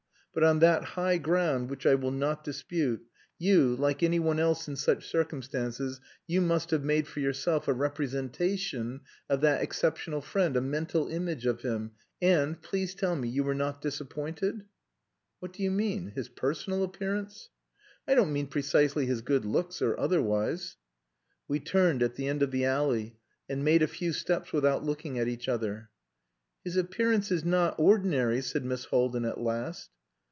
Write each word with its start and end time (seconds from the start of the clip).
But 0.33 0.43
on 0.45 0.59
that 0.59 0.85
high 0.85 1.17
ground, 1.17 1.69
which 1.69 1.85
I 1.85 1.95
will 1.95 2.11
not 2.13 2.45
dispute, 2.45 3.05
you, 3.37 3.75
like 3.75 4.01
anyone 4.01 4.39
else 4.39 4.65
in 4.69 4.77
such 4.77 5.05
circumstances, 5.05 5.99
you 6.25 6.39
must 6.39 6.71
have 6.71 6.85
made 6.85 7.05
for 7.05 7.19
yourself 7.19 7.67
a 7.67 7.73
representation 7.73 9.01
of 9.27 9.41
that 9.41 9.61
exceptional 9.61 10.21
friend, 10.21 10.55
a 10.55 10.61
mental 10.61 11.09
image 11.09 11.45
of 11.45 11.63
him, 11.63 11.91
and 12.21 12.61
please 12.61 12.95
tell 12.95 13.17
me 13.17 13.27
you 13.27 13.43
were 13.43 13.53
not 13.53 13.81
disappointed?" 13.81 14.63
"What 15.39 15.51
do 15.51 15.63
you 15.63 15.69
mean? 15.69 16.13
His 16.15 16.29
personal 16.29 16.81
appearance?" 16.85 17.49
"I 18.07 18.15
don't 18.15 18.31
mean 18.31 18.47
precisely 18.47 19.05
his 19.07 19.19
good 19.21 19.43
looks, 19.43 19.81
or 19.81 19.99
otherwise." 19.99 20.77
We 21.49 21.59
turned 21.59 22.01
at 22.01 22.15
the 22.15 22.29
end 22.29 22.41
of 22.41 22.51
the 22.51 22.63
alley 22.63 23.17
and 23.49 23.65
made 23.65 23.81
a 23.81 23.85
few 23.85 24.13
steps 24.13 24.53
without 24.53 24.81
looking 24.81 25.19
at 25.19 25.27
each 25.27 25.49
other. 25.49 25.89
"His 26.63 26.77
appearance 26.77 27.31
is 27.31 27.43
not 27.43 27.77
ordinary," 27.77 28.39
said 28.39 28.63
Miss 28.63 28.85
Haldin 28.85 29.25
at 29.25 29.37
last. 29.41 29.89